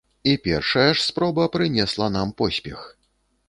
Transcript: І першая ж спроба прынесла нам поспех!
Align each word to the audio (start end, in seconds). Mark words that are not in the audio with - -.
І 0.29 0.31
першая 0.47 0.85
ж 0.95 1.03
спроба 1.09 1.47
прынесла 1.59 2.11
нам 2.17 2.35
поспех! 2.43 2.87